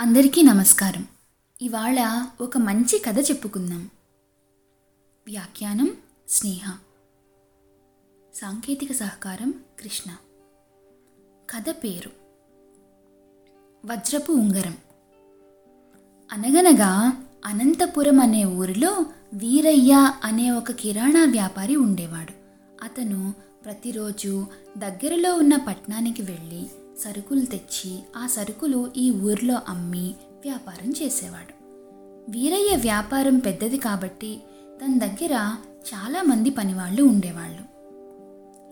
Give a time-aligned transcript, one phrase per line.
[0.00, 1.06] అందరికీ నమస్కారం.
[1.62, 3.90] ఇవాళ ఒక మంచి కథ చెప్పుకుందాం.
[5.26, 5.96] వ్యాఖ్యానం
[6.28, 6.78] స్నేహ.
[8.34, 10.16] సాంకేతిక సహకారం కృష్ణ.
[11.50, 12.10] కథ పేరు
[13.86, 14.76] వజ్రపు ఉంగరం.
[16.32, 22.32] అనగనగా అనంతపురం అనే ఊరిలో వీరయ్య అనే ఒక కిరాణా వ్యాపారి ఉండేవాడు.
[22.84, 23.34] అతను
[23.64, 24.46] ప్రతిరోజు
[24.78, 26.70] దగ్గరలో ఉన్న పట్టణానికి వెళ్ళి
[27.04, 31.54] సరుకులు తెచ్చి ఆ సరుకులు ఈ ఊర్లో అమ్మి వ్యాపారం చేసేవాడు.
[32.30, 34.40] వీరయ్య వ్యాపారం పెద్దది కాబట్టి
[34.82, 35.56] తన దగ్గర
[35.94, 37.60] చాలామంది పనివాళ్ళు ఉండేవాళ్ళు.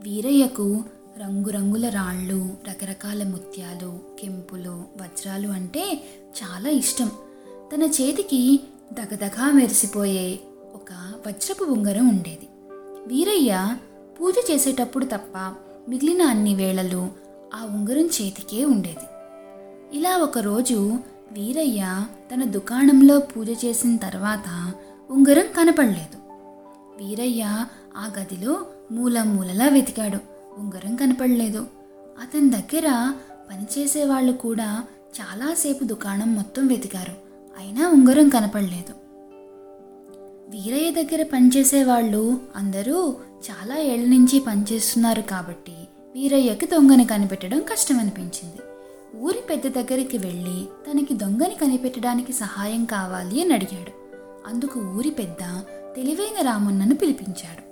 [0.03, 0.85] వీరయ్యకు
[1.23, 6.05] రంగురంగుల రాళ్ళు రకరకాల ముత్యాలు కెంపులు వజ్రాలు అంటే
[6.43, 7.11] చాలా ఇష్టం.
[7.75, 8.61] తన చేతికి
[8.93, 10.41] దగదగా మెరిసిపోయే
[10.75, 12.49] ఒక వజ్రపు ఉంగరం ఉండేది.
[13.07, 13.77] వీరయ్య
[14.21, 15.55] పూజ చేసేటప్పుడు తప్ప
[15.89, 19.07] మిగిలిన అన్ని వేళలు ఆ ఉంగరం చేతికే ఉండేది.
[19.99, 20.99] ఇలా ఒకరోజు
[21.33, 24.73] వీరయ్య తన దుకాణంలో పూజ చేసిన తర్వాత
[25.11, 26.19] ఉంగరం కనపడలేదు.
[27.03, 27.43] వీరయ్య
[27.97, 30.19] ఆ గదిలో మూల మూలలా వెతికాడు.
[30.59, 31.67] ఉంగరం కనపడలేదు.
[32.23, 33.15] అతని దగ్గర
[33.51, 34.85] పనిచేసే వాళ్ళు కూడా
[35.21, 37.13] చాలాసేపు దుకాణం మొత్తం వెతికారు.
[37.59, 38.95] అయినా ఉంగరం కనపడలేదు.
[40.49, 43.17] వీరయ్య దగ్గర పనిచేసే వాళ్ళు అందరూ
[43.51, 45.75] చాలా ఏళ్ళ నుంచి పనిచేస్తున్నారు కాబట్టి
[46.17, 48.61] వీరయ్యకి దొంగని కనిపెట్టడం కష్టమనిపించింది.
[49.19, 53.93] ఊరి పెద్ద దగ్గరికి వెళ్ళి తనకి దొంగని కనిపెట్టడానికి సహాయం కావాలి అని అడిగాడు.
[54.47, 55.65] అందుకు ఊరి పెద్ద
[55.97, 57.63] తెలివైన రామన్నను పిలిపించాడు.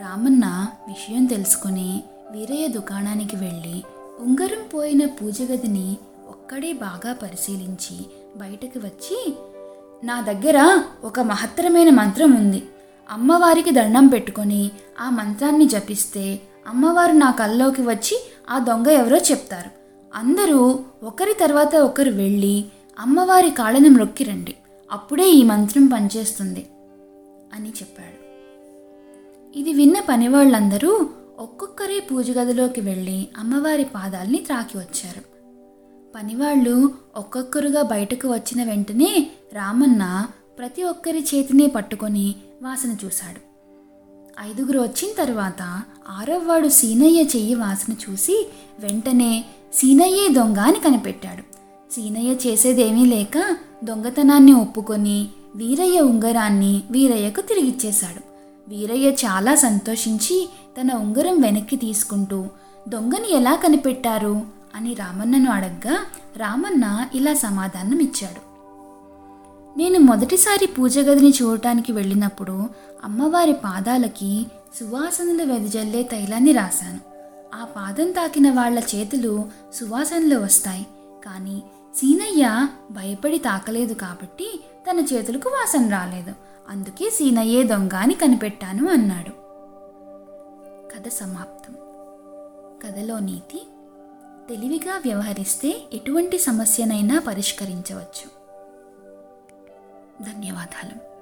[0.00, 3.82] రామన్న విషయం తెలుసుకుని వీరయ్య దుకాణానికి వెళ్ళి
[4.20, 5.96] ఉంగరం పోయిన పూజ గదిని
[6.28, 7.96] ఒక్కడే బాగా పరిశీలించి
[8.36, 9.36] బయటకు వచ్చి
[10.04, 12.62] నా దగ్గర ఒక మహత్తరమైన మంత్రం ఉంది.
[13.10, 19.70] అమ్మవారికి దండం పెట్టుకొని ఆ మంత్రాన్ని జపిస్తే అమ్మవారు నా కల్లోకి వచ్చి ఆ దొంగ ఎవరో చెప్తారు.
[20.14, 22.64] అందరూ ఒకరి తర్వాత ఒకరు వెళ్ళి
[22.98, 24.54] అమ్మవారి కాళ్ళను మ్రొక్కిరండి
[24.92, 26.66] అప్పుడే ఈ మంత్రం పనిచేస్తుంది
[27.54, 28.26] అని చెప్పాడు.
[29.58, 35.22] ఇది విన్న పనివాళ్ళందరూ ఒక్కొక్కరే పూజ గదిలోకి వెళ్ళి అమ్మవారి పాదాల్ని త్రాకి వచ్చారు.
[36.14, 40.26] పనివాళ్ళు ఒక్కొక్కరుగా బయటకు వచ్చిన వెంటనే రామన్న
[40.58, 43.45] ప్రతి ఒక్కరి చేతిని పట్టుకొని వాసన చూశాడు.
[44.40, 45.62] ఐదుగురు వచ్చిన తర్వాత
[46.08, 48.48] ఆరవవాడు సీనయ్య చెయ్యి వాసన చూసి
[48.78, 51.42] వెంటనే సీనయ్యే దొంగ అని కనిపెట్టాడు.
[51.94, 58.22] సీనయ్య చేసేదేమీ లేక దొంగతనాన్ని ఒప్పుకొని వీరయ్య ఉంగరాన్ని వీరయ్యకు తిరిగిచ్చేశాడు.
[58.68, 60.48] వీరయ్య చాలా సంతోషించి
[60.80, 62.44] తన ఉంగరం వెనక్కి తీసుకుంటూ
[62.88, 64.42] దొంగని ఎలా కనిపెట్టారు?
[64.74, 65.98] అని రామన్నను అడగ్గా
[66.36, 68.55] రామన్న ఇలా సమాధానం ఇచ్చాడు
[69.76, 72.68] నేను మొదటిసారి పూజ గదిని చూడటానికి వెళ్ళినప్పుడు
[73.04, 74.46] అమ్మవారి పాదాలకి
[74.80, 77.00] సువాసనలు వెదజల్లే తైలాన్ని రాశాను.
[77.54, 79.44] ఆ పాదం తాకిన వాళ్ళ చేతులు
[79.74, 80.86] సువాసనలు వస్తాయి.
[81.26, 81.62] కానీ
[81.96, 86.32] సీనయ్య భయపడి తాకలేదు కాబట్టి తన చేతులకు వాసన రాలేదు.
[86.68, 89.30] అందుకే సీనయ్యే దొంగ అని కనిపెట్టాను అన్నాడు.
[90.94, 91.74] కథ సమాప్తం.
[92.84, 93.66] కథలో నీతి
[94.48, 98.35] తెలివిగా వ్యవహరిస్తే ఎటువంటి సమస్యనైనా పరిష్కరించవచ్చు.
[100.22, 101.15] ధన్యవాదాలు.